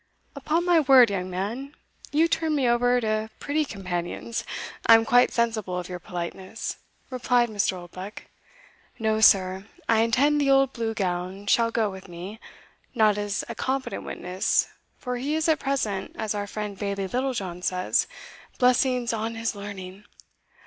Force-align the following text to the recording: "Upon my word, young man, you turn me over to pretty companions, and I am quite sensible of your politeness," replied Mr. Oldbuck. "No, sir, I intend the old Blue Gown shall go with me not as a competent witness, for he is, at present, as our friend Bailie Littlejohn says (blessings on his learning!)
"Upon 0.35 0.65
my 0.65 0.79
word, 0.79 1.11
young 1.11 1.29
man, 1.29 1.75
you 2.11 2.27
turn 2.27 2.55
me 2.55 2.67
over 2.67 2.99
to 3.01 3.29
pretty 3.39 3.63
companions, 3.63 4.43
and 4.83 4.93
I 4.93 4.95
am 4.95 5.05
quite 5.05 5.31
sensible 5.31 5.77
of 5.77 5.87
your 5.89 5.99
politeness," 5.99 6.77
replied 7.11 7.49
Mr. 7.49 7.73
Oldbuck. 7.73 8.23
"No, 8.97 9.19
sir, 9.21 9.67
I 9.87 9.99
intend 10.01 10.41
the 10.41 10.49
old 10.49 10.73
Blue 10.73 10.95
Gown 10.95 11.45
shall 11.45 11.69
go 11.69 11.91
with 11.91 12.07
me 12.07 12.39
not 12.95 13.15
as 13.19 13.43
a 13.47 13.53
competent 13.53 14.03
witness, 14.03 14.69
for 14.97 15.17
he 15.17 15.35
is, 15.35 15.47
at 15.47 15.59
present, 15.59 16.15
as 16.17 16.33
our 16.33 16.47
friend 16.47 16.79
Bailie 16.79 17.05
Littlejohn 17.07 17.61
says 17.61 18.07
(blessings 18.57 19.13
on 19.13 19.35
his 19.35 19.53
learning!) 19.53 20.05